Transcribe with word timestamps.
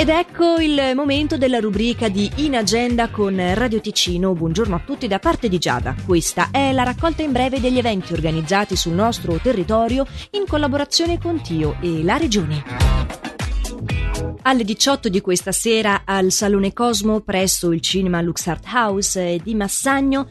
Ed 0.00 0.08
ecco 0.08 0.56
il 0.56 0.92
momento 0.94 1.36
della 1.36 1.60
rubrica 1.60 2.08
di 2.08 2.30
In 2.36 2.56
Agenda 2.56 3.10
con 3.10 3.36
Radio 3.54 3.82
Ticino. 3.82 4.32
Buongiorno 4.32 4.76
a 4.76 4.82
tutti 4.82 5.06
da 5.06 5.18
parte 5.18 5.50
di 5.50 5.58
Giada. 5.58 5.94
Questa 6.06 6.48
è 6.50 6.72
la 6.72 6.84
raccolta 6.84 7.20
in 7.20 7.32
breve 7.32 7.60
degli 7.60 7.76
eventi 7.76 8.14
organizzati 8.14 8.76
sul 8.76 8.94
nostro 8.94 9.34
territorio 9.34 10.06
in 10.30 10.46
collaborazione 10.46 11.18
con 11.18 11.42
Tio 11.42 11.76
e 11.82 12.02
la 12.02 12.16
Regione. 12.16 12.64
Alle 14.40 14.64
18 14.64 15.10
di 15.10 15.20
questa 15.20 15.52
sera 15.52 16.00
al 16.06 16.32
Salone 16.32 16.72
Cosmo 16.72 17.20
presso 17.20 17.70
il 17.70 17.82
cinema 17.82 18.22
Lux 18.22 18.46
Art 18.46 18.64
House 18.72 19.38
di 19.42 19.54
Massagno 19.54 20.28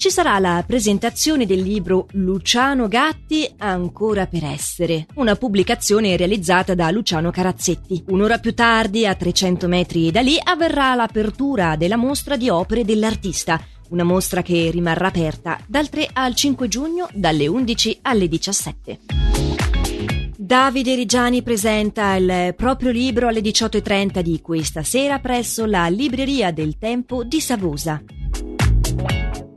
ci 0.00 0.10
sarà 0.10 0.38
la 0.38 0.64
presentazione 0.66 1.44
del 1.44 1.60
libro 1.60 2.06
Luciano 2.12 2.88
Gatti 2.88 3.46
ancora 3.58 4.26
per 4.26 4.44
essere, 4.44 5.04
una 5.16 5.36
pubblicazione 5.36 6.16
realizzata 6.16 6.74
da 6.74 6.90
Luciano 6.90 7.30
Carazzetti. 7.30 8.04
Un'ora 8.06 8.38
più 8.38 8.54
tardi, 8.54 9.04
a 9.04 9.14
300 9.14 9.68
metri 9.68 10.10
da 10.10 10.22
lì, 10.22 10.38
avverrà 10.42 10.94
l'apertura 10.94 11.76
della 11.76 11.98
mostra 11.98 12.38
di 12.38 12.48
opere 12.48 12.82
dell'artista, 12.82 13.62
una 13.90 14.02
mostra 14.02 14.40
che 14.40 14.70
rimarrà 14.70 15.08
aperta 15.08 15.60
dal 15.66 15.90
3 15.90 16.08
al 16.14 16.34
5 16.34 16.66
giugno 16.66 17.06
dalle 17.12 17.46
11 17.46 17.98
alle 18.00 18.26
17. 18.26 19.00
Davide 20.34 20.94
Rigiani 20.94 21.42
presenta 21.42 22.14
il 22.14 22.54
proprio 22.56 22.90
libro 22.90 23.28
alle 23.28 23.40
18.30 23.40 24.20
di 24.20 24.40
questa 24.40 24.82
sera 24.82 25.18
presso 25.18 25.66
la 25.66 25.88
Libreria 25.88 26.52
del 26.52 26.78
Tempo 26.78 27.22
di 27.22 27.38
Savosa. 27.38 28.02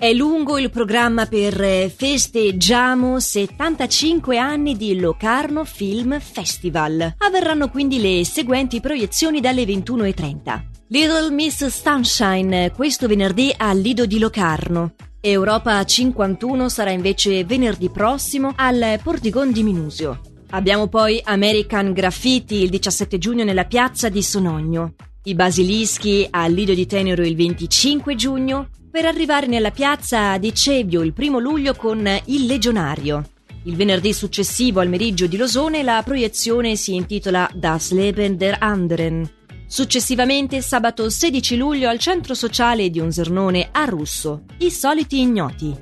È 0.00 0.14
lungo 0.14 0.56
il 0.56 0.70
programma 0.70 1.26
per 1.26 1.60
eh, 1.60 1.92
festeggiamo 1.94 3.20
75 3.20 4.38
anni 4.38 4.74
di 4.74 4.98
Locarno 4.98 5.66
Film 5.66 6.18
Festival. 6.18 7.16
Avverranno 7.18 7.68
quindi 7.68 8.00
le 8.00 8.24
seguenti 8.24 8.80
proiezioni 8.80 9.42
dalle 9.42 9.64
21.30. 9.64 10.62
Little 10.86 11.30
Miss 11.32 11.66
Sunshine 11.66 12.72
questo 12.72 13.08
venerdì 13.08 13.52
al 13.54 13.78
Lido 13.78 14.06
di 14.06 14.18
Locarno. 14.18 14.94
Europa 15.20 15.84
51 15.84 16.70
sarà 16.70 16.92
invece 16.92 17.44
venerdì 17.44 17.90
prossimo 17.90 18.54
al 18.56 19.00
Portigon 19.02 19.52
di 19.52 19.62
Minusio. 19.62 20.18
Abbiamo 20.52 20.88
poi 20.88 21.20
American 21.22 21.92
Graffiti 21.92 22.62
il 22.62 22.70
17 22.70 23.18
giugno 23.18 23.44
nella 23.44 23.66
piazza 23.66 24.08
di 24.08 24.22
Sonogno. 24.22 24.94
I 25.22 25.34
Basilischi 25.34 26.26
al 26.30 26.50
Lido 26.50 26.72
di 26.72 26.86
Tenero 26.86 27.22
il 27.22 27.36
25 27.36 28.14
giugno, 28.14 28.70
per 28.90 29.04
arrivare 29.04 29.46
nella 29.46 29.70
piazza 29.70 30.38
di 30.38 30.54
Cevio 30.54 31.02
il 31.02 31.12
primo 31.12 31.38
luglio 31.38 31.74
con 31.74 32.08
Il 32.24 32.46
Legionario. 32.46 33.28
Il 33.64 33.76
venerdì 33.76 34.14
successivo 34.14 34.80
al 34.80 34.88
meriggio 34.88 35.26
di 35.26 35.36
Losone 35.36 35.82
la 35.82 36.00
proiezione 36.02 36.74
si 36.74 36.94
intitola 36.94 37.50
Das 37.52 37.90
Leben 37.90 38.38
der 38.38 38.56
Anderen. 38.60 39.30
Successivamente 39.66 40.62
sabato 40.62 41.10
16 41.10 41.58
luglio 41.58 41.90
al 41.90 41.98
centro 41.98 42.32
sociale 42.32 42.88
di 42.88 42.98
Unzernone 42.98 43.68
a 43.72 43.84
Russo, 43.84 44.44
I 44.56 44.70
soliti 44.70 45.20
ignoti. 45.20 45.76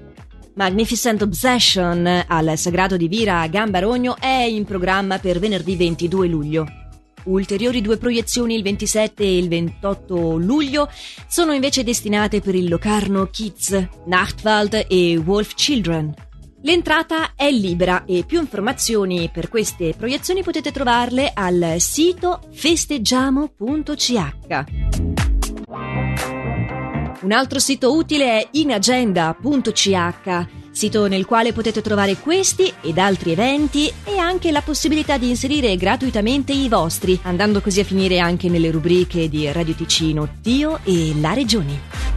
Magnificent 0.55 1.23
Obsession 1.23 2.25
al 2.27 2.59
Sagrato 2.59 2.97
di 2.97 3.07
Vira 3.07 3.41
a 3.43 3.47
Gambarogno 3.47 4.17
è 4.19 4.43
in 4.43 4.65
programma 4.65 5.21
per 5.21 5.39
venerdì 5.39 5.77
22 5.77 6.27
luglio. 6.27 6.67
Ulteriori 7.29 7.83
due 7.83 7.99
proiezioni 7.99 8.55
il 8.55 8.63
27 8.63 9.23
e 9.23 9.37
il 9.37 9.49
28 9.49 10.39
luglio 10.39 10.89
sono 11.29 11.53
invece 11.53 11.85
destinate 11.85 12.41
per 12.41 12.55
il 12.55 12.71
Locarno 12.71 13.27
Kids, 13.27 13.89
Nachtwald 14.07 14.87
e 14.89 15.19
Wolf 15.19 15.53
Children. 15.55 16.15
L'entrata 16.63 17.35
è 17.37 17.51
libera 17.51 18.07
e 18.07 18.25
più 18.27 18.41
informazioni 18.41 19.29
per 19.31 19.51
queste 19.51 19.93
proiezioni 19.97 20.43
potete 20.43 20.73
trovarle 20.73 21.31
al 21.35 21.75
sito 21.79 22.41
festeggiamo.ch. 22.51 24.13
Un 27.21 27.33
altro 27.33 27.59
sito 27.59 27.95
utile 27.95 28.41
è 28.41 28.49
inagenda.ch 28.53 30.58
sito 30.79 31.09
nel 31.09 31.27
quale 31.27 31.53
potete 31.53 31.83
trovare 31.83 32.15
questi 32.15 32.73
ed 32.83 32.99
altri 32.99 33.33
eventi 33.33 33.93
e 34.05 34.17
anche 34.17 34.53
la 34.53 34.63
possibilità 34.63 35.19
di 35.19 35.29
inserire 35.29 35.75
gratuitamente 35.77 36.53
i 36.53 36.69
vostri, 36.69 37.19
andando 37.23 37.61
così 37.61 37.81
a 37.81 37.85
finire 37.85 38.21
anche 38.21 38.49
nelle 38.49 38.71
rubriche 38.71 39.29
di 39.29 39.51
Radio 39.51 39.75
Ticino, 39.75 40.37
Tio 40.41 40.79
e 40.85 41.15
la 41.21 41.33
Regione. 41.33 42.08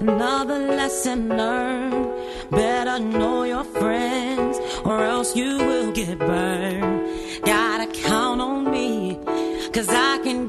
Another 0.00 0.58
lesson 0.58 1.28
learned. 1.28 2.08
Better 2.50 2.98
know 2.98 3.42
your 3.44 3.64
friends, 3.64 4.58
or 4.84 5.04
else 5.04 5.36
you 5.36 5.58
will 5.58 5.92
get 5.92 6.18
burned. 6.18 7.44
Gotta 7.44 7.86
count 7.92 8.40
on 8.40 8.70
me, 8.70 9.18
cause 9.72 9.88
I 9.88 10.18
can 10.22 10.46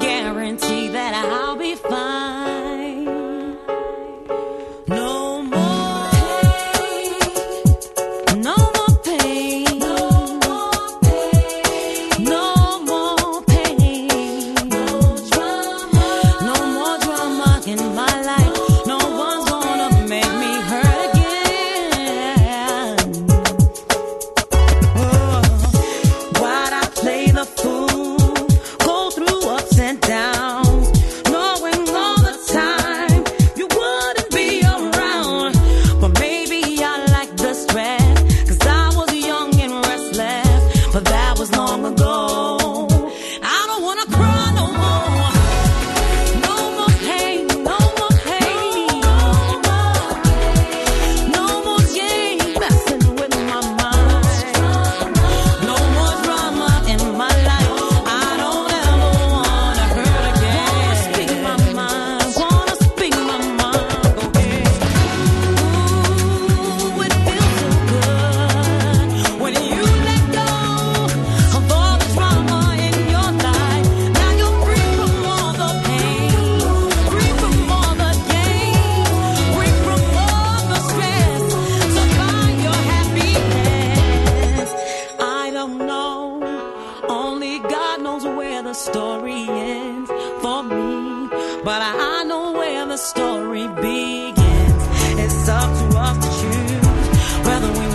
story 93.00 93.68
begins. 93.68 94.84
It's 95.24 95.48
up 95.48 95.70
to 95.80 95.98
us 95.98 96.18
to 96.18 96.30
choose 96.42 97.46
whether 97.46 97.72
we 97.80 97.89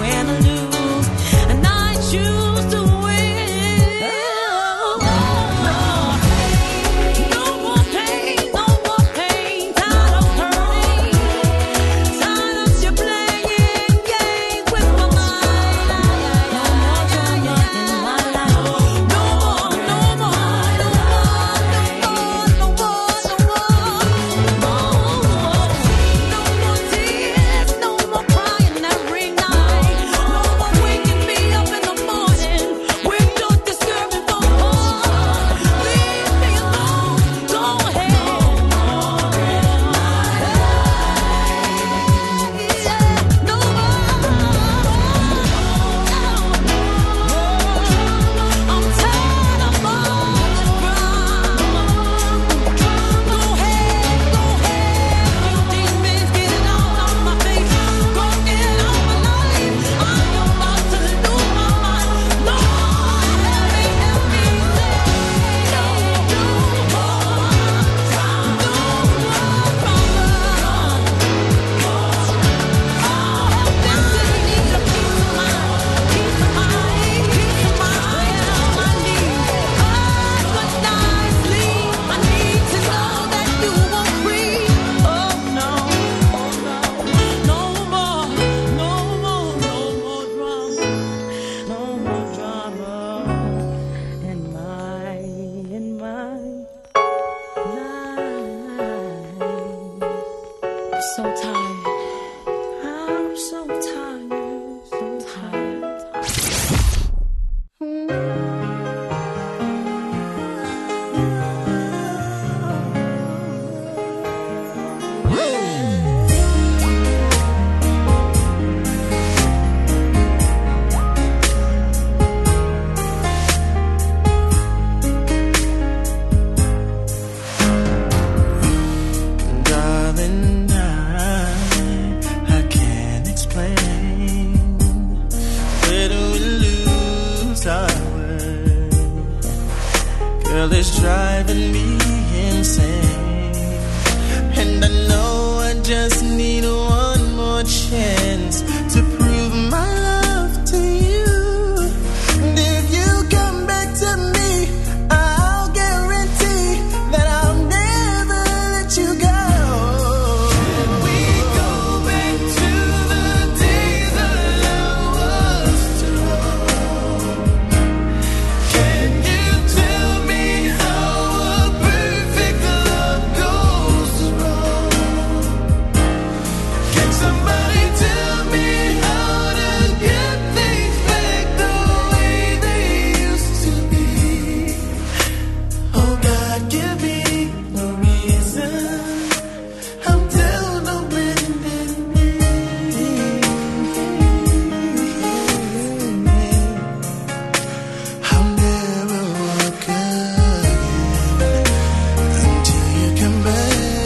so 101.12 101.22
tired. 101.22 101.93